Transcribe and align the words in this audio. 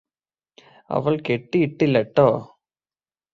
അവള് 0.89 1.19
കെട്ടിയിട്ടില്ലട്ടോ 1.29 2.27